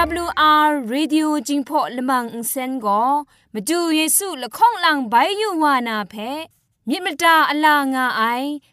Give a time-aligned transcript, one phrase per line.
[0.00, 3.02] AWR Radio จิงพอลมังอินเซนก็
[3.52, 6.14] มาดูเยซูละข้องหลังใบยูวานาเพ
[6.88, 8.22] มิมตาอลางาไอ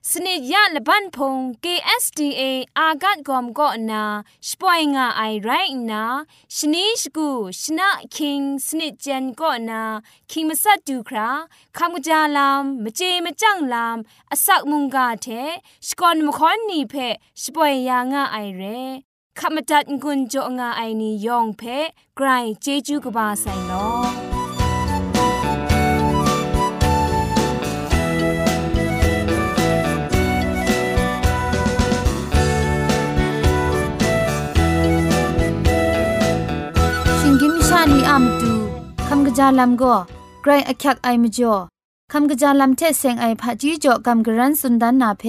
[0.09, 2.41] สนิยะละบันพง KSTA
[2.77, 4.04] อากัดกอมก็นา
[4.48, 5.49] สปอยงาไอไร
[5.91, 6.04] นา
[6.55, 7.30] ชนิชกู
[7.62, 9.82] ชนะคิงสนิจันก็นา
[10.32, 11.29] คิงมัสัดดูครา
[11.77, 13.98] คำกจาลามมเจมจังลาม
[14.32, 15.27] อสักมุงกาเท
[15.88, 16.96] สกอนมคอนนีเพ
[17.41, 18.63] สปอยยางาไอเร
[19.41, 21.62] ขมจัดกุญจงาไอนียองเพ
[22.18, 22.27] ไกร
[22.62, 23.71] เจจูกบาไซโน
[37.20, 38.51] ชิงกิมชานีอามตู
[39.07, 39.96] คำกระจาลัมก็
[40.44, 41.54] ไกรอักยักไอมจ่อ
[42.12, 45.24] คำกระจาลัมเทเซงไอผาจีจ่อคำกระรันสุนดันนาเพ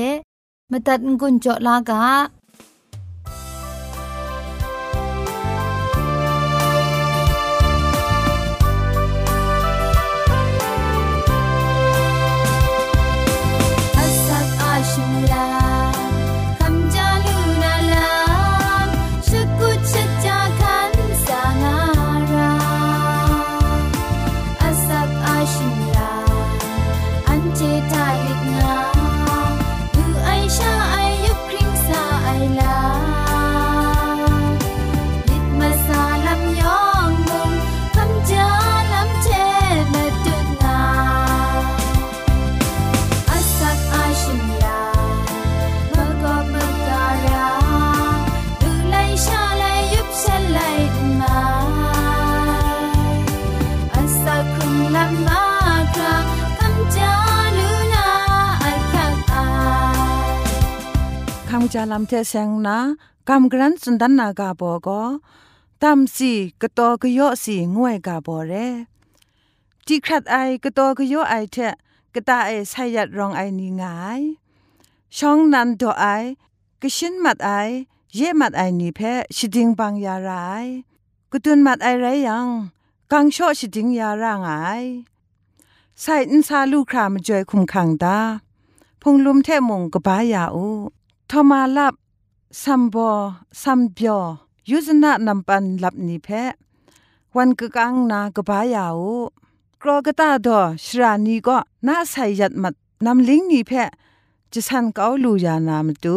[0.71, 62.79] มตัดกุญจลากาาลำเทเซงนา
[63.29, 65.03] กำกรันสุนดันนากาโบก็
[65.83, 66.33] ตามสี
[66.63, 68.53] กะตอกะยอสีงวยกาโบเร
[69.87, 71.57] จีครัดไอกะตอกะยอไอเท
[72.15, 74.23] กะตาไอไซยัดรองไอนีงาย
[75.17, 76.05] ช่องนันโดไอ
[76.83, 77.51] กะชินมัดไอ
[78.15, 79.01] เย่มัดไอนีเพ
[79.37, 80.67] ชิดิงบังยาราย
[81.33, 82.47] กะตุนมัดไอไรยัง
[83.13, 84.53] กังชอชิดิงยารางไอ
[86.01, 88.19] ใส่อินซาลูครามจอยคุมขังดา
[89.01, 90.69] พงลุมเทมงกบ้ายาอู
[91.31, 91.95] ทมาลับ
[92.63, 93.11] ซัมบอ
[93.63, 94.23] ซัมเบียว
[94.71, 96.53] ยุซนะนำปันลับนิเพะ
[97.37, 98.99] วันกกังนากบายาว
[99.83, 102.75] กรอกตาดอชรานีก็น่าใส่ยัดมัด
[103.05, 103.91] นำลิงนีเพะ
[104.53, 106.17] จะสันเกาลูยานามตู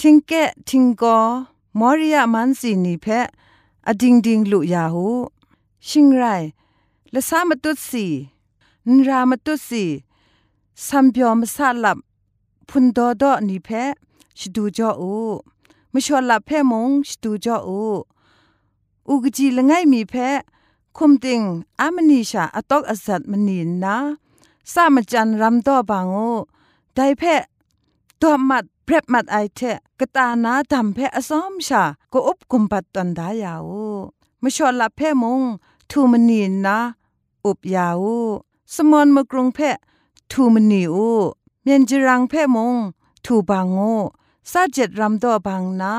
[0.00, 0.32] ทิงเก
[0.68, 1.18] ทิงกอ
[1.78, 3.26] มอริยามันสีนีเพะ
[3.88, 5.08] อดิงดิงลุยาหู
[5.88, 6.24] ชิงไร
[7.12, 8.06] ละสามตุสี
[8.88, 9.84] นรามตุสี
[10.86, 11.98] ซัมเบียวมสาลับ
[12.68, 13.92] พุนดโดอนีเพะ
[14.38, 15.14] ชดูจ่ออู
[15.92, 17.82] มชอลลับแพ่มงชดูจ่ออู
[19.08, 20.28] อุกจีละไงมีแพ้
[20.96, 21.40] คุมติง
[21.80, 23.96] อามนีชาอตอกอสัตมนีนนะ
[24.72, 26.16] สามจันรำต่อบางโอ
[26.94, 27.36] ได้แพ้
[28.20, 29.60] ตัวมัดเพรบมัดไอเท
[29.98, 31.82] กตานาดำแพ้อซ้อมชา
[32.12, 33.70] ก็อุบกุมปัดตันดายาว
[34.42, 35.40] มชอลลับแพ่มง
[35.90, 36.78] ทูมนีนนะ
[37.44, 38.04] อุบยาว
[38.74, 39.70] สมอนมกรุงแพ้
[40.30, 41.10] ทูมนีอู
[41.62, 42.76] เมียนจรังแพ่มง
[43.24, 43.78] ทูบางโอ
[44.50, 45.94] ซาเจ็ดรำดอบางนา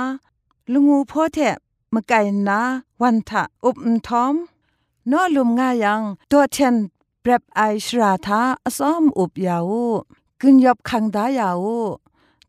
[0.71, 1.55] ลุงูพ่อแทะ
[1.93, 2.59] มะไก่นา
[3.01, 3.77] วันทะอุบ
[4.07, 4.35] ทอม
[5.11, 6.01] นอลุมง่ายัง
[6.31, 6.75] ตัวเทน
[7.21, 9.71] เปรบไอชราทาอซ้อมอุบยาว
[10.41, 11.67] กึนยบคังดายาว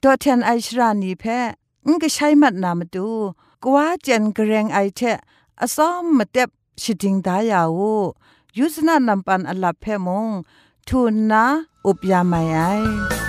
[0.02, 1.40] ตัวเทนไอชรานีแพ้
[1.86, 3.08] งก็ใช้มัดนามาดู
[3.62, 5.18] กว่าเจนกระเรงไอเทะ
[5.60, 6.48] อซ้อมมาเต็บ
[6.82, 7.80] ชิดิงดายาว
[8.58, 10.28] ยุสนานำปันอลับแพมง
[10.88, 11.44] ทูนนะ
[11.86, 13.23] อุบยาไม่ไอ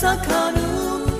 [0.00, 1.15] Sakanu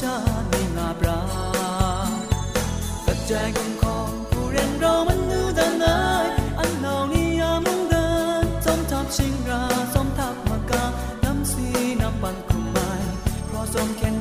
[0.00, 0.16] ชา
[0.50, 1.20] ในงาปรา
[3.06, 5.86] ปัจจัยกองของผู้เรียนเรามันนูดันไอ
[6.58, 8.08] อันเนานิยามงเดิ
[8.44, 9.62] นสมทับชิงรา
[9.94, 10.84] สมทับมากา
[11.24, 11.66] น้ำสี
[12.00, 12.90] น้ำปันคุมไม้
[13.46, 14.13] เพราะสมแข็ง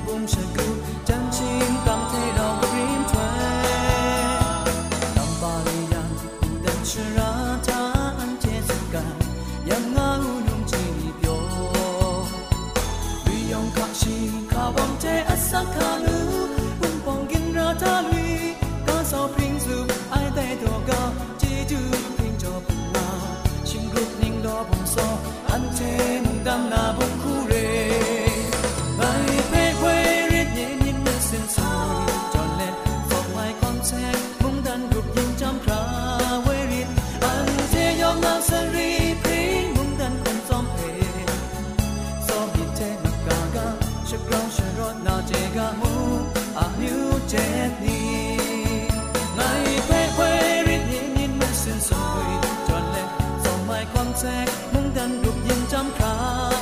[54.25, 56.15] แทรกมึงดันดุกยังจำคา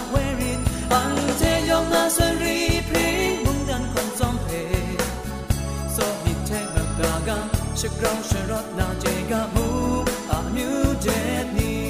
[0.10, 0.62] เวริน
[0.92, 4.48] บังเทยองมาสันรีพริงมึงดันคนจอมเพ
[5.94, 7.40] โซมิดแทงกากา
[7.80, 9.68] ชักรองชรอดนาเจกามู
[10.32, 11.08] อานิวเจ
[11.44, 11.82] ดนี้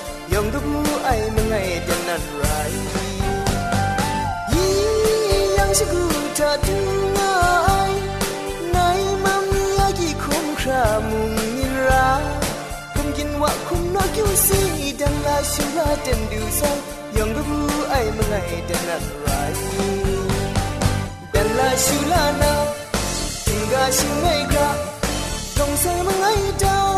[0.01, 0.61] ท ยองดู
[1.05, 2.45] ไอมึงไงเดนัดไร
[4.53, 4.73] ยี่
[5.57, 6.03] ยังชิกู
[6.39, 6.77] จะดู
[7.13, 7.19] ไง
[8.71, 8.77] ไหน
[9.23, 12.09] มามีอากี่คุ้มครามุงนินรา
[12.93, 14.61] คุมกินว่าคุ้มนอกยูซี
[15.01, 16.61] ดังลาชิลาเดนดูไซ
[17.17, 17.43] ยองดู
[17.89, 18.35] ไอมึงไง
[18.67, 19.27] เดนัดไร
[21.33, 22.53] ดังลาชิลานา
[23.45, 24.69] ถึงกาชิงไงกะ
[25.57, 26.25] ต้องใส่มึงไง
[26.63, 26.92] ดา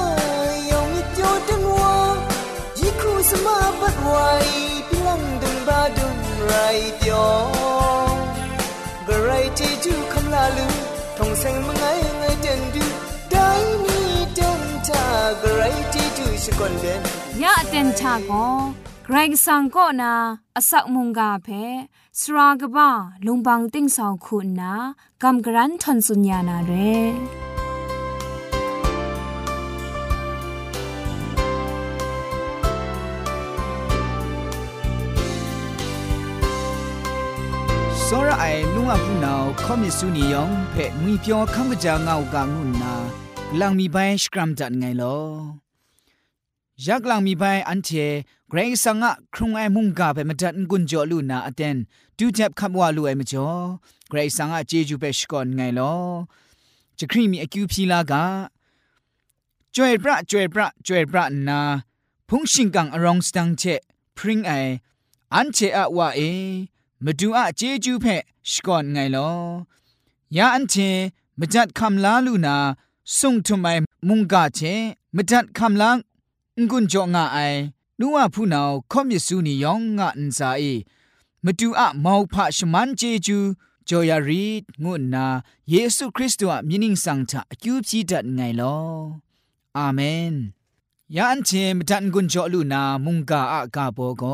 [4.05, 6.17] sama bat wai pilang dun ba dun
[6.51, 7.25] rai tyo
[9.09, 10.67] variety du kam la lu
[11.17, 12.85] thong sai mangai ngai dan du
[13.35, 14.01] dai ni
[14.39, 15.05] dan ta
[15.43, 17.01] variety du shi kon den
[17.43, 18.31] ยะเต็นชาโก
[19.05, 20.15] เกรงสังก็นา
[20.57, 21.49] อสักมุงกาเพ
[22.19, 22.91] สรากบ้า
[23.27, 24.75] ลุงบังติ้งสองคุณนา
[25.23, 26.73] กำกรันทนสุญญานาเร
[38.40, 42.94] ไอลุงอ่ะพูนาวคอมิสุนียองเพ่มีเปียวคังกะจางาวกางุนนา
[43.60, 45.18] ลังมีใบสครัมจัดไงลอ
[46.86, 47.90] ยักลังมีใบอันเท
[48.50, 51.78] เกรงสังอะครุงไอมุงกาเปมาดันกุนจอลูนาอเตน
[52.18, 53.50] ดูเจ็บคับว่าลูไอมจ่อ
[54.10, 55.94] เกรงสังอะเจจูเปชกอนไงลอ
[56.98, 58.24] จะครีมีอคิวพีลากา
[59.76, 61.60] จวยประจวยประจวยประนา
[62.28, 63.64] พุงชิงกังอรองสตังเช
[64.18, 64.52] พริงไอ
[65.34, 66.22] อันเชอะว่าเอ
[67.05, 68.17] มาดูอะเจจูเพ่
[68.51, 69.31] ชก่อนไงลอ
[70.37, 70.75] ยาอันเท
[71.39, 72.57] มจัดคำลาลูนา
[73.19, 73.67] ส่งทุไม
[74.09, 74.61] มุงกาเช
[75.17, 75.99] มจัดคำลาง
[76.71, 77.39] กุนจงาไอ
[78.01, 80.63] นัวผู้นาวคอมยสูนียองงะอันซาเอ
[81.45, 83.39] มาดูอะมาวพะชมันเจจู
[83.89, 85.27] จอยารีดงุนนา
[85.71, 88.77] เยซูคริสต์อะมินิงสังทะอคิวพีดัดไงลอ
[89.77, 90.01] อาเม
[90.33, 90.35] น
[91.17, 94.25] ยาอันเทมจัดกุนจอลูนามุงกาอะกาโบโก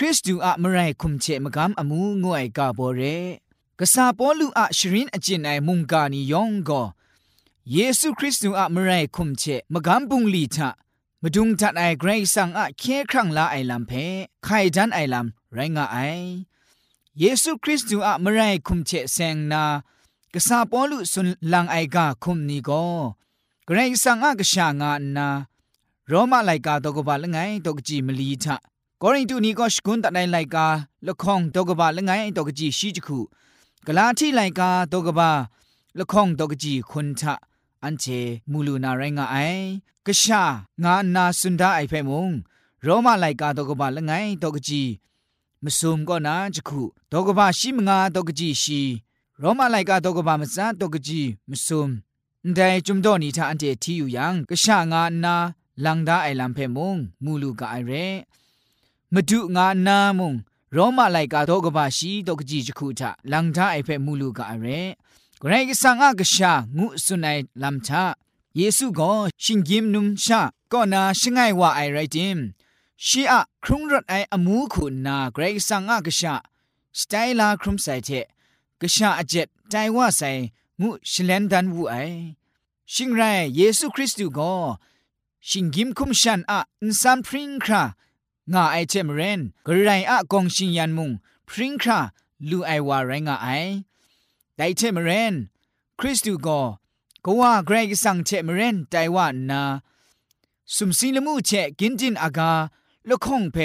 [0.00, 3.02] คริสตูอะมไรคุมเชมกามอมูงวยกาโบเร
[3.78, 6.70] กษาปอลูอะชรินอจินไอมุงกานียองโก
[7.72, 10.70] เยซูคริสต์อะมไรคุมเชมกามปุงลีทะ
[11.22, 13.92] มดุงทัดไอเกรซังอะเคครั้งลาไอลำเพ
[14.44, 15.98] ไข่ดันไอลำไรงาไอ
[17.18, 19.62] เยซูคริสต์อะมไรคุมเชเซงนา
[20.34, 22.70] กษาปอลูสุนลังไอกาคุมนีโก
[23.66, 25.28] เกรซังอะกษางานา
[26.06, 28.58] โรมาไลกาตกบาลไงตกจีมลีทะ
[29.05, 30.65] ကောရိန္တုနီကောရှကွန်းတနိုင်လိုက်ကာ
[31.07, 33.17] လခေါင်တောကဘာလငိုင်းတောကကြီးရှိချခု
[33.85, 35.29] ဂလာတိလိုက်ကာတောကဘာ
[35.99, 37.21] လခေါင်တောကကြီးခွန်ထ
[37.83, 38.19] အန်ချေ
[38.51, 39.63] မူလူနာရိုင်းငါအိုင်
[40.05, 40.41] ကရှာ
[40.83, 42.25] ငါနာစွန်ဒအိုင်ဖဲမုံ
[42.85, 44.91] ရောမလိုက်ကာတောကဘာလငိုင်းတောကကြီး
[45.63, 48.81] မစုံကောနာချခုတောကဘာရှိမငါတောကကြီးရှိ
[49.41, 51.87] ရောမလိုက်ကာတောကဘာမစန်တောကကြီးမစုံ
[52.57, 55.35] ဒဲจุมดอนีทาอันเจทีอยู่ยังกะชะงานา
[55.85, 57.93] ลังดาไอลัมเพมงมูลูกาไอเร
[59.13, 60.31] မဒုငါနာမုံ
[60.75, 63.01] ရောမလိုက်ကတော့ကပါရှိတော့ကြည်ချခုထ
[63.31, 64.81] လန်ထားအိဖက်မူလူကအရဲ
[65.41, 67.91] ဂရိကဆန်အကရှာငုစွန်နိုင်လမ်ချ
[68.59, 70.39] ယေစုကိုရှင်ဂျင်နုံရှာ
[70.71, 72.35] ကောနာရှိငိုင်ဝအိုင်ရိုက်တင်
[73.05, 76.33] ရှီအခရုံရတ်အိုင်အမှုခုနာဂရိကဆန်အကရှာ
[76.99, 78.25] စတိုင်လာခရုံဆိုင်တဲ့
[78.81, 80.41] ကရှာအကျက်တိုင်ဝဆိုင်
[80.81, 82.17] ငုရှလန်ဒန်ဝူအိုင်
[82.93, 84.61] ရှင်ရိုင်ယေစုခရစ်တုကို
[85.49, 87.83] ရှင်ဂင်ခုမရှန်အအန်ဆမ်ပရင်ခရာงา
[88.72, 91.10] ไอเจมเรนกระไรอะกองชิงยันมุง
[91.48, 91.98] พริ้งครา
[92.50, 93.48] ลูไอวาไรงาไอ
[94.56, 95.34] ไดเจมเรน
[95.98, 96.60] คริสตูก็
[97.24, 99.62] ก็ว่าเกรกสังเจมเรนไดว่านา
[100.74, 102.52] สุมสิลมูเชกินจินอากา
[103.08, 103.56] ลคงเพ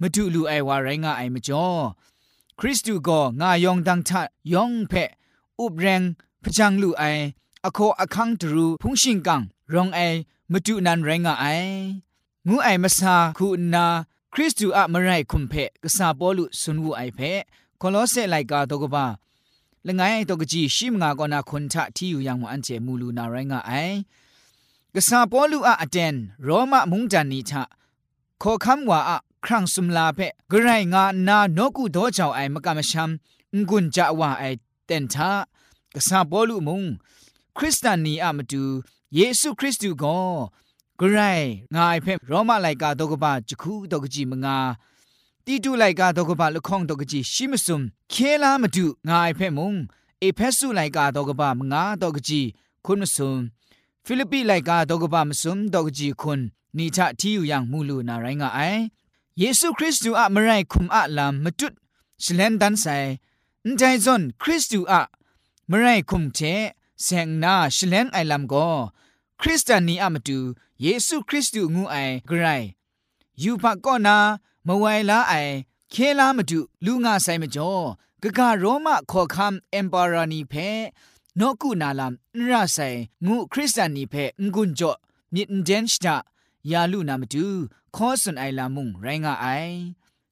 [0.00, 1.68] มาดูลูไอวาไรงาไอมจ่อ
[2.58, 4.92] คริสตูก็งายองดังทัดยองเพ
[5.60, 6.02] อุบแรง
[6.42, 7.04] พจังลูไอ
[7.64, 9.42] อโคอคังตรูพุงชิงกัง
[9.72, 10.00] รองไอ
[10.52, 11.46] มาดูนันไรงาไอ
[12.48, 13.86] งูไอมาซาคูนา
[14.38, 17.20] คริสตูอะมไรคุมเพกษาปอลุสุนวูไอเพ
[17.80, 19.06] คอลอเซไลกาตกบา
[19.86, 23.72] ละไงตกจีชิมงากอนาคนทะที่อยู่ยังมอันเจมูลูนาไรงาไอ
[24.94, 26.14] กษาปอลุอะอเตน
[26.44, 27.62] โรมามุงจันนีทะ
[28.42, 33.10] ขอคำว่าอะครั้งสุมลาเพกไรายงานานกุโดเจ้าไอมกามชัม
[33.68, 34.44] งุนจะว่าไอ
[34.84, 35.30] เตนทา
[35.94, 36.82] กษาปอลุมุง
[37.56, 38.64] คริสตานีอะมาดู
[39.14, 40.18] เยซูคริสต์ก็
[41.00, 41.40] กราย
[41.76, 44.58] งายเพ่โรมาไลกาตกบะจคูตกจีมงา
[45.44, 49.74] ตีตูไลกาตกบะละข้องตกจีชิมซุมเคลามาดูงายเพ่มุง
[50.20, 52.40] เอเพสุไลกาตกบะมงาตกจี
[52.84, 53.38] คุณมซุม
[54.06, 56.40] ฟิลิปปีไลกาตกบะมซุมตกจีคุณ
[56.76, 58.60] นีทะที่อยู่อย่างมูลูนาไรงาไอ
[59.38, 61.72] เยซูคริสต์อะมไรคุมอะลามมจุด
[62.24, 62.86] สเลนดันไซ
[63.66, 65.00] นใจซอนคริสต์อะ
[65.70, 66.38] มไรคุมเท
[67.02, 68.54] เซงนาสเลนไอลามโก
[69.40, 70.38] คริสเตียนนีอะมตู
[70.82, 71.96] เยซูคริสต์งูไอ
[72.30, 72.62] กราย
[73.42, 74.16] ยูปะก็นา
[74.66, 75.34] มไวลาไอ
[75.90, 77.74] เคลามาดูลูงาไซมจ่อ
[78.22, 80.54] กะกะโรมาขอคัมเอ็มปารานีเพ
[81.38, 82.78] นกุนาลามนราไซ
[83.26, 84.14] งูคริสตียนนีเพ
[84.54, 84.92] งุนจ่อ
[85.34, 86.16] มิดเดนชตา
[86.70, 87.46] ยาลูนามาดู
[87.96, 89.46] ขอสุนไอลามุงไรงาไอ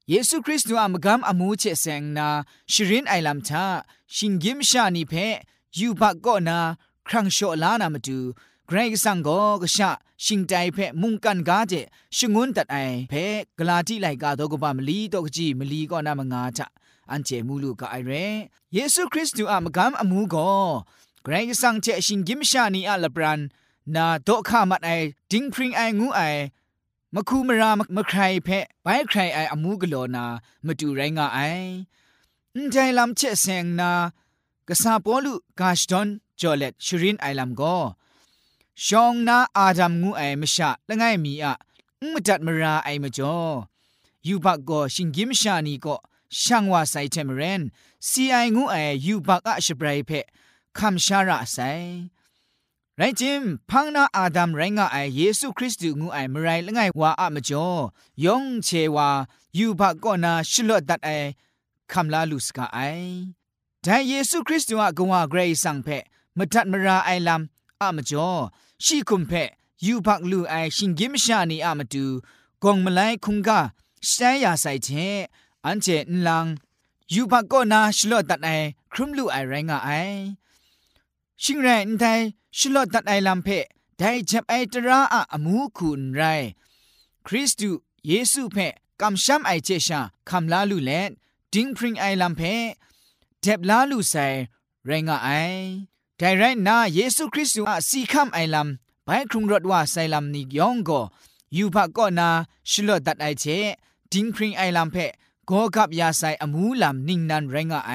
[0.08, 2.28] เยซูคริสต์อะมกามอมูเชเซงนา
[2.72, 3.66] ชรินไอลามทา
[4.14, 5.12] ชิงกิมชานีเพ
[5.78, 6.58] ยูปะก็นา
[7.06, 8.18] ครั้งโชลานามาดู
[8.68, 9.90] เกรงสังก็กษะ
[10.25, 11.73] ชิงใจเพ่มุงกันกาเจ
[12.16, 12.76] ชงุนตัดไอ
[13.11, 13.25] เพ่
[13.59, 16.66] กลาที่ไหลกาโตัวกบามลีตกจีมลีก็นามงาจะ
[17.11, 18.12] อันเจมูลูกไอเร
[18.75, 20.50] เยซูคริสต์ดูอามกามอมูก็
[21.25, 23.40] เกรงสังเจชิงกิมชานีอัลบรัน
[23.94, 24.90] นาโตข้ามัดไอ
[25.30, 26.21] ดิงพริงไองูไอ
[27.14, 30.25] มาคูมรามมใครเพ่ไปใครไออมูกโลนา
[30.66, 31.38] มาดูไรงาไอ
[32.54, 33.90] อันใจลำเชเซงนา
[34.68, 36.09] กษาปอลุกาชดอน
[36.40, 37.76] จอเลตดชรินไอลำก็
[38.82, 41.54] ชองนาอาดัมงูไอมชะละไงมีอะ
[42.12, 43.32] มดัดมราไอมจ่
[44.24, 45.96] อยูบักก็ชิงกิมชานีก็
[46.42, 47.62] ช่างว่าใส่เทมเรน
[48.08, 48.76] ซีไองูไอ
[49.06, 50.10] ยูบักอะชบรเพ
[50.78, 51.72] คำชาระใส่
[52.96, 57.68] ไรจิมพังนาอาดัมไรงะไอเยซูคริสต์งูไอมไรละไงว่าอะมจ่อ
[58.24, 59.08] ยงเชว่า
[59.58, 61.10] ยูบักก็นาชลอดัดไอ
[61.92, 62.78] คำลาลุสกาไอ
[63.82, 65.88] แต่เยซูคริสต์อะกว่าเกรย์สังเพ
[66.38, 67.42] มตัดมราไอลัม
[67.86, 68.30] อะมจ่อ
[68.84, 69.32] ชีคุมเพ
[69.86, 72.04] ยูบักลูไอชิงกิมชานีอะมตู
[72.64, 73.60] กองมไลคุงกา
[74.08, 74.88] สไตยาไซเช
[75.64, 76.46] อันเจนลัง
[77.14, 78.50] ยูบักก็นาชลอดัดไอ
[78.92, 79.90] ครุมลูไอไรงะไอ
[81.42, 82.20] ชิงแรงไทย
[82.58, 83.48] ชลอดัดไอลัมเพ
[83.98, 86.22] ได้จับไอตระอะอมูคุณไร
[87.26, 87.70] คริสตู
[88.08, 88.56] เยซูเพ
[89.00, 91.10] กำช้ำไอเจชาคำลาลูเลน
[91.52, 92.42] ดิงพริงไอลัมเพ
[93.40, 94.26] เจ็บลาลูใส่
[94.86, 95.28] ไรงะไอ
[96.18, 98.68] แต่ไรนาเยซูคริสต์อะสีคำไอลัม
[99.04, 101.00] ไปครุงรถว่าไซลัมนิยองก็
[101.56, 102.28] ยูพักก็นา
[102.71, 103.44] ชลอดัดไอเจ
[104.12, 104.97] ดิงพริงไอลัมเพ
[105.50, 107.92] ก็กับยาไซอมูลัมนิ่งนันไรงะไอ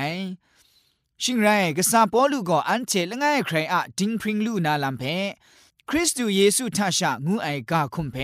[1.21, 1.47] ชิงไร
[1.77, 5.03] กษาปอลูก็อันเจละไงใครอะดิงพริงลูนาลัมเพ
[5.89, 8.17] คริสตูเยซูท่าชะงูไอกาคุมเพ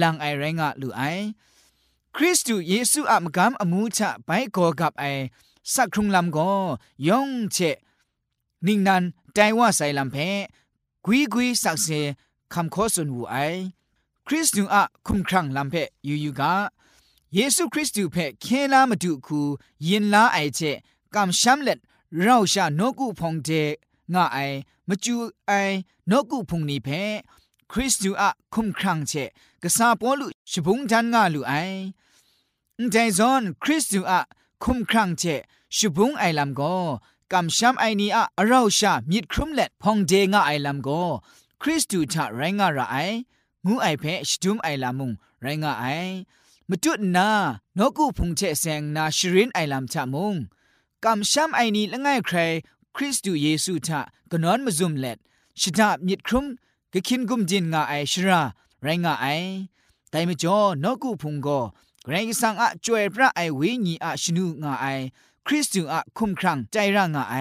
[0.00, 1.02] ลังไอไรงะลูไอ
[2.16, 5.04] คริสตูเยซูอะมกำอมูชะไปก็กับไอ
[5.72, 6.50] สักครุงลำก็
[7.08, 7.58] ยองเช
[8.66, 9.02] นิ่งนัน
[9.34, 10.16] ใจว่าใส่ลำเพ
[11.04, 11.88] กุยกุยสักเซ
[12.52, 13.36] คำขอสุนหูไอ
[14.26, 15.74] คริสตูอะคุมครังลำเพ
[16.08, 16.52] ยูยูกา
[17.34, 19.40] เยซูคริสต์เพเคลามาดูคู
[19.86, 20.60] ยินลาไอเจ
[21.14, 21.78] กำช้ำเล็ด
[22.22, 23.48] เราชาโนกุพงเจ
[24.14, 24.38] งาไอ
[24.88, 25.52] มาจูไอ
[26.08, 26.88] โนกุพงนีเพ
[27.70, 29.12] คริสต์อะคุมครังเจ
[29.62, 31.52] กษาปอลุชบุงจันงาลูไอ
[32.90, 34.20] แต่ซอนคริสต์อะ
[34.62, 35.22] คุมครังเจ
[35.76, 36.60] ชบุงไอลำโก
[37.32, 40.88] กำช้ำไอนี้อะเราชามิดครุมเล็ดพงเจงาไอลำโก
[41.62, 42.96] คริสต์ชะไรงาระไอ
[43.66, 45.10] งูไอเพชดุมไอลามุง
[45.42, 45.84] ไรงาไอ
[46.68, 47.28] มจุดนา
[47.78, 50.34] นกูพุงเชเซงนาชรินไอลำชะมุง
[51.04, 52.38] กำช้ำไอนี้ละไงใคร
[52.96, 55.18] คริสตูเยซูทะกนอนมาซุมเล็ด
[55.60, 56.46] ชิดามิดครุม
[56.92, 58.40] กะคินกุมจินงาไอชรา
[58.82, 59.26] ไรงาไอ
[60.10, 61.60] แต่มจ่อนกูพุงก็
[62.02, 64.86] เกรงสังอะจวยพระไอวิญีอะชนูงาไอ
[65.50, 67.36] คริสต์จูอะคุมครังใจร่างาไอ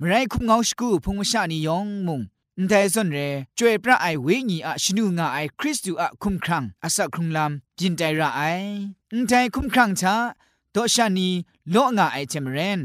[0.00, 2.20] มไรคุมเงาสกูพุงชานิยองมุง
[2.68, 3.18] แต่ส่วนเร
[3.58, 8.42] จวยพระไอเวญีอะชนูงาไอคริสตูอะคุมครังอาศักครุงลำจินใจระไอ
[9.26, 10.14] แต่คุมครังช้า
[10.72, 11.28] โตชานี
[11.70, 12.80] โลงาไอเจมเรน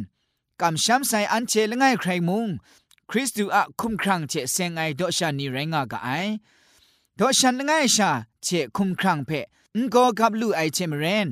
[0.62, 2.48] กำช้ำใส่อันเชลง่ายใครมุง
[3.10, 6.10] คริสตูอะคุมครังเจเซงไอโตชานีแรงากาไอ
[7.16, 8.12] โตชันง่ายชา
[8.44, 9.30] เจคุมครังเพ
[9.76, 11.28] งก็กับลูไอเจมเรน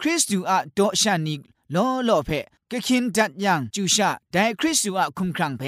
[0.00, 1.36] คริสตูอะโตชานี
[1.72, 2.30] โลโลเพ
[2.70, 5.62] กะคินดัดยังจูชาแต่คริสตูอะคุมครังเพ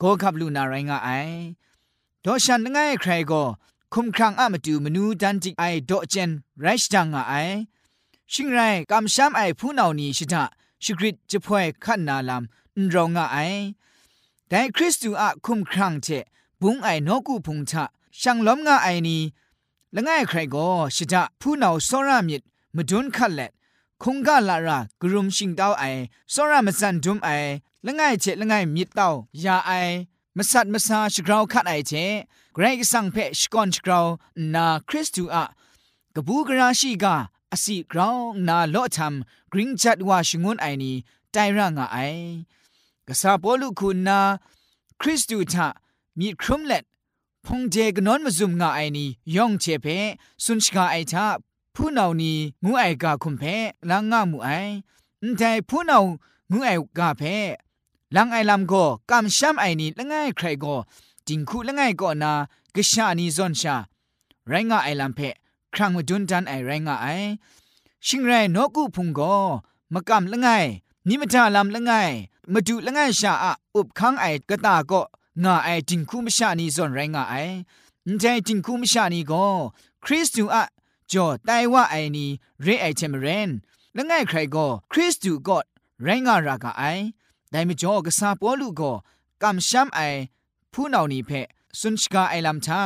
[0.00, 1.10] ก็ขับลูนาไรงาไอ
[2.24, 3.42] ดอฉันง่ายใครก็
[3.92, 7.34] คุมครังอะมาดูมนูดันจิไอดอเจนไรชจังไอ
[8.32, 8.58] ชิงไร
[8.90, 10.42] กำช้ำไอผู้นานี้ชิตา
[10.82, 13.38] ชิกริตจะพ่วยขันนาลำนรองไอ
[14.48, 16.08] แต่คริสตูอะคุมครังเจ
[16.60, 17.84] บุงไอนกูพุงชะ
[18.20, 19.22] ช่างล้มงาไอนี้
[19.94, 22.42] ละง่ายใครก็ชิตาผู้นาสรามิด
[22.76, 23.46] มาดุนขัดเล็
[24.04, 25.84] คงกาลารากรุมชิงดาไอ
[26.32, 27.30] สรามสันดุมไอ
[27.86, 29.10] ละง่ายเจละง่ายมิดเต้า
[29.44, 29.72] ยาไอ
[30.36, 31.92] มสัดมสาชกราวคัดไอเจ
[32.54, 34.06] เกรกสังเพชกอนชกราว
[34.54, 35.44] นาคริสตูอะ
[36.14, 37.14] กบูกราชีกา
[37.52, 39.14] อสิกราวนาโลทัม
[39.52, 40.92] กริงจัดวาชงุนไอนี
[41.32, 41.98] ไตร่างไอ
[43.08, 44.18] กษาปอลุคุณนา
[45.00, 45.68] คริสตูทะ
[46.18, 46.84] มีครุมเล็ด
[47.46, 49.86] พงเจกนอนมาซุมงาไอนียองเชเพ
[50.44, 51.26] สุนชกาไอทา
[51.74, 52.32] ผู้นานี
[52.64, 53.42] งูไอกาคุมเพ
[53.90, 54.48] ลางงามูไอ
[55.38, 55.98] แต่ผู้นา
[56.52, 57.22] งูไอกาเพ
[58.16, 60.76] ลังไอลำก็กำช้ำไอนี้ละง่ายใครก็
[61.26, 62.32] จิงคูละง่ายก็นา
[62.74, 63.76] กะชานีซอนชา
[64.48, 65.20] ไรงาไอลำเพ
[65.74, 67.06] ครั้งมาดุนดันไอไรงาไอ
[68.06, 69.34] ชิงไรนกูพุงก็
[69.92, 70.64] มากำละง่าย
[71.08, 72.10] นิมทาลำละง่าย
[72.52, 75.00] มาดูละง่ายชาอะอุบคังไอกะตาก็
[75.44, 77.34] งาไอจิงคูมชานีซอนไรงาไอ
[78.08, 79.44] นใจจิงคูมชานีก็
[80.04, 80.62] คริสตูอะ
[81.12, 82.30] จอไตว่าไอนี้
[82.62, 83.50] เรไอเทมเรน
[83.94, 85.58] และง่ายใครก็คริสตูก็
[86.02, 86.84] ไรงารากาไอ
[87.50, 88.92] แต่ไม่จอกษาปอลูก็
[89.42, 90.00] กำช้ำไอ
[90.72, 91.30] ผู้นานี้เพ
[91.80, 92.80] สุนชกาไอลำชา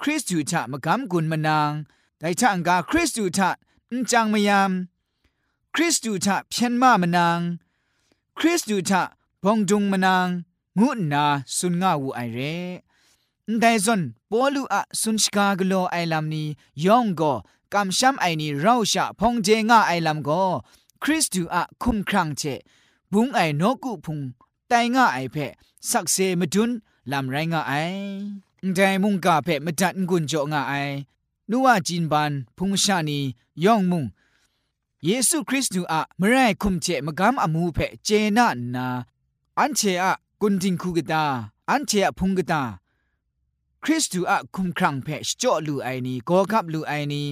[0.00, 1.70] คริสตูชะมกำกุนมนาง
[2.18, 3.50] แต่ชะอังกาคริสตูชะ
[3.92, 4.70] นจังมยาม
[5.74, 7.40] คริสตูชะเพียนมามนาง
[8.38, 9.02] คริสตูชะ
[9.44, 10.28] บองดุงมนาง
[10.80, 11.24] งูนา
[11.56, 12.38] สุนงาวูไอเร
[13.60, 16.46] แต่ซอนปอลูอะสุนชกากโลไอลำนี้
[16.84, 17.32] ยองก็
[17.76, 20.44] กำช้ำไอนี้เราชะพงเจงาไอลำก็
[21.02, 22.42] คริสตูอะคุมครังเจ
[23.12, 24.18] บุงไอนกุพุง
[24.68, 25.36] ไตง่าไอเพ
[25.90, 26.70] สักเซมดุน
[27.10, 27.72] ลำไรง่าไอ
[28.74, 30.74] แต่มุงกาเพมดัดกุนโจง่าไอ
[31.50, 33.18] นัวจินบันพุงชานี
[33.64, 34.04] ย่องมุง
[35.04, 38.86] เยซูคริสต์นูอะมะไรคุมเจมกำอมูเพเจนะนา
[39.58, 41.24] อันเชอะกุนจิงคูกตา
[41.70, 42.62] อันเชอะพุงกตา
[43.82, 47.24] คริสตูอะคุมครังเพชจ่อลูไอนีโกคับลูไอนี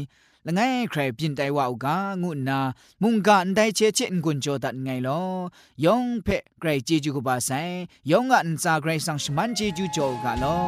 [0.46, 2.60] ละไงใครปินไตว่าวกางุนา
[3.02, 5.22] มุงกันไดเชเชนกุนโจตัดไงลอ
[5.86, 6.28] ยองเพ
[6.60, 7.50] ไกรจีจูกบาไซ
[8.12, 10.60] ยองอันซาไกรสังชมันจีจูโจกาลอ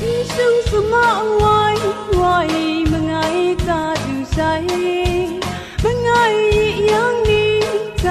[0.00, 0.36] 一生
[0.68, 0.92] 什么
[1.42, 1.48] 爱
[2.22, 2.24] 爱
[2.90, 3.18] 梦爱
[3.66, 3.68] 咋
[4.04, 4.36] 就谁
[5.82, 6.94] 梦爱一样
[7.26, 7.30] 的
[8.02, 8.06] 咋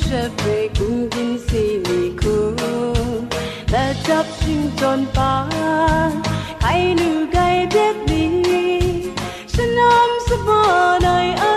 [0.08, 0.46] ชฟไป
[0.78, 3.22] คุ้มกินซีนีคุ้ม
[3.70, 5.36] แต่จับชิงจนปา
[6.10, 6.12] น
[6.60, 8.34] ใครหนูไก่เด็ดนี้
[9.54, 10.64] ฉันน้ำสบา
[11.26, 11.57] ยอัน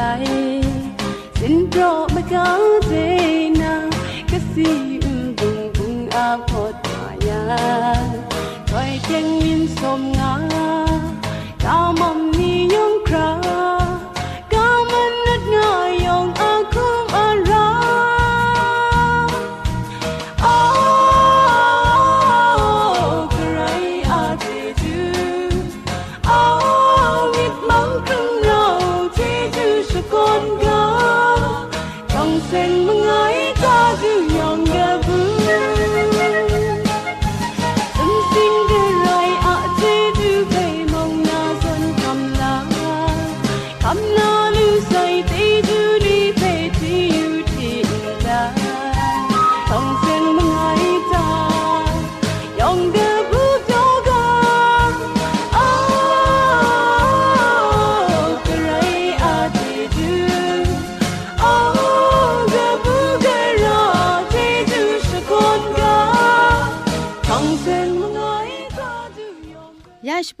[0.00, 0.06] ขดใส
[1.38, 1.80] สินโปร
[2.14, 2.48] มากา
[2.86, 2.92] เจ
[3.60, 3.74] นา
[4.30, 4.68] กะสี
[5.02, 5.50] อุ่นบุ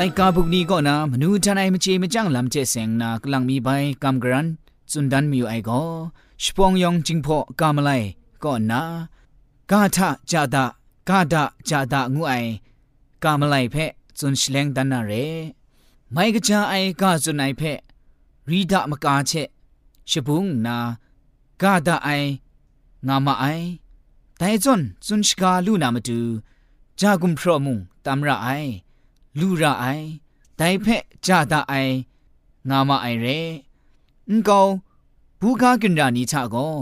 [0.00, 3.68] ไลกาบุกนี้ก็นะมนูทนายมเจมจังลำเจเสงนากลังมีใบ
[4.02, 4.46] กำกรัน
[4.92, 5.80] สุนดันมีอยู่ไอก็
[6.42, 7.90] ชปองยองจิงพอกามไล
[8.42, 8.82] ก็นะ
[9.70, 10.64] กาทะจาดะ
[11.08, 12.32] กาดะจาดะงูไอ
[13.24, 13.76] กามไลเพ
[14.18, 15.12] จุนชเลงดันนาเร
[16.12, 17.62] ไม่กะจาไอกาจุนไอเพ
[18.50, 19.32] รีดะมกาเช
[20.10, 20.76] ชบุงนา
[21.62, 22.08] กาดะไอ
[23.06, 23.44] งามาไอ
[24.38, 26.20] แต่จนจุนชกาลูนามาดู
[27.00, 28.48] จากุมพรมุงตามระไอ
[29.38, 30.06] လူရအိုင်
[30.58, 31.94] ဒိုင်ဖက်ကြတာအိုင်
[32.68, 33.38] ငါမအိုင်ရဲ
[34.28, 34.72] အန်ကောင်
[35.40, 36.76] ဘူကာကင်ရာနီချာကို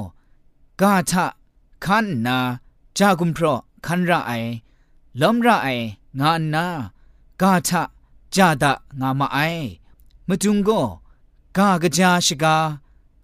[0.81, 1.15] ဂါချ
[1.85, 2.39] ခန်နာ
[2.97, 3.47] ဂျာဂုံဖရ
[3.87, 4.51] ခန်ရအိုင်
[5.21, 5.85] လုံရအိုင်
[6.21, 6.67] ငါနာ
[7.41, 7.71] ဂါချ
[8.35, 9.65] ကြတာငါမအိုင်
[10.29, 10.87] မတုံကို
[11.57, 12.57] ဂါကကြာရှိကာ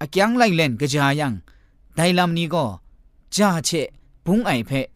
[0.02, 1.28] အကျန်းလိုက်လန်ကကြာယံ
[1.96, 2.70] ဒိုင်လမ်နီကို
[3.34, 3.88] ဂျာချက်
[4.24, 4.88] ဘုံအိုင်ဖက်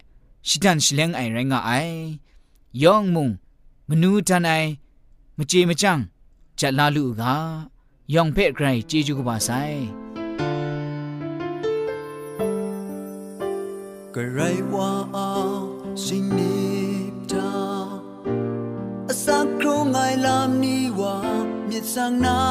[0.47, 1.97] ရှိတန်ရှလန်အိုင်ရငါအိုင်
[2.83, 3.27] ယောင်မုံ
[3.91, 4.51] มนูจันไอ
[5.37, 5.99] มเจมจัง
[6.59, 7.35] จัดลาลูกา
[8.13, 9.49] ยองเพ่ไกรเจจูกบาไซ
[14.13, 14.39] กระไร
[14.73, 15.29] ว่าอา
[16.05, 16.77] สิ่งนี้
[17.31, 17.51] ตา
[19.07, 21.15] อาสักครู่ไงลำนี้ว่า
[21.69, 22.41] มีสังนา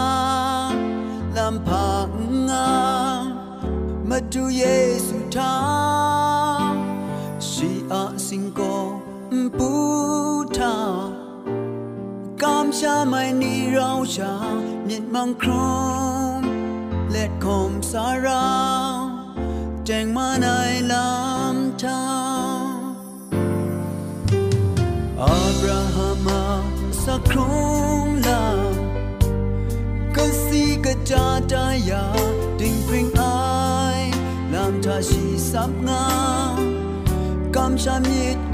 [1.36, 2.08] ลำพัง
[2.50, 2.70] งา
[4.08, 4.64] มาดูเย
[5.06, 5.56] ซูทา
[7.46, 8.60] ชีอาสิงโก
[9.58, 9.70] ปู
[10.56, 10.74] ทา
[12.66, 14.34] กามชาไม่นีเราชา
[14.84, 15.50] เมียนมังคร
[16.40, 16.42] ม
[17.12, 18.46] และคมสารา
[19.86, 20.46] แจงมาใน
[20.92, 22.02] ลำทา
[22.62, 22.64] ง
[25.20, 25.22] อ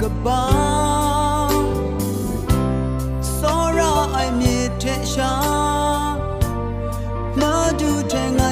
[0.07, 0.21] ับ
[4.83, 5.33] มีเทชา
[7.39, 8.43] มาดูแทง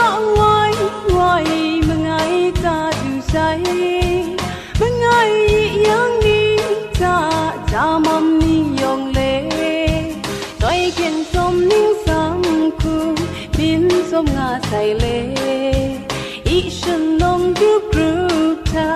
[0.00, 0.72] away
[1.16, 1.44] why
[1.88, 3.60] mangai ka tu sai
[4.80, 5.32] mangai
[5.88, 6.40] yang ni
[7.00, 7.16] ta
[7.72, 9.32] ta mam ni yong le
[10.62, 12.40] toy ken som ning sam
[12.82, 12.96] ku
[13.56, 15.16] bin som nga sai le
[16.56, 18.10] i shen nong du gru
[18.72, 18.88] ta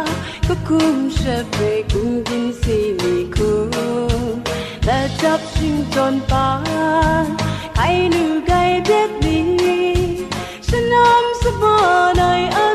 [0.48, 3.50] ko kum she pe kum din si ni ku
[4.86, 6.46] ta chap sing ton pa
[7.86, 9.25] kai nu gai det
[11.60, 12.65] vô nơi ơi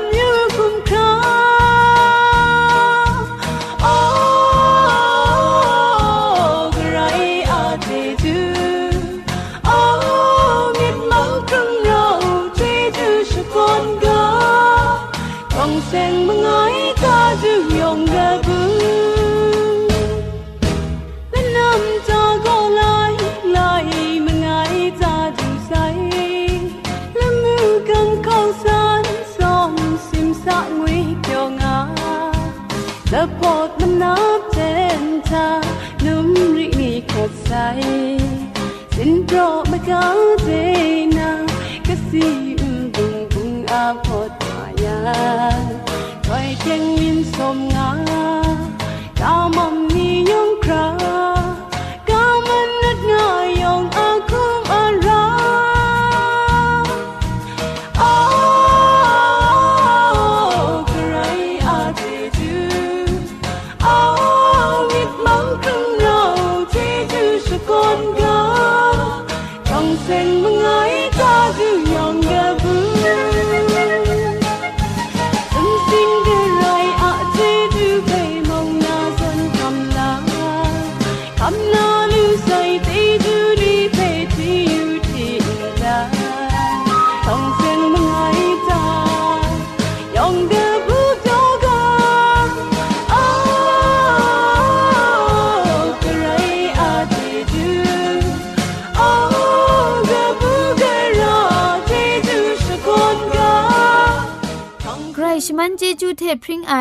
[106.41, 106.75] เพริงไอ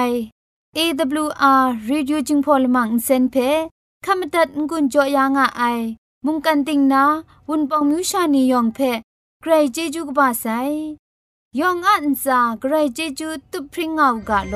[0.77, 3.51] อ AWR Reducing Polymer Insen phe
[4.05, 5.81] ขมตัดงุนจอยางอ้าย
[6.25, 7.05] มุงกันติงนา
[7.49, 8.79] วุนปองมิวชานียองเพ
[9.41, 10.47] ใครเจจูกบาไซ
[11.59, 14.55] ยองอันซาใครเจจูตุพริงเอากาโล